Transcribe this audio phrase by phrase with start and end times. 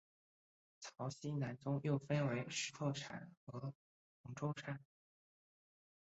[0.79, 3.71] 曹溪南宗又分为石头禅和
[4.23, 4.79] 洪州禅。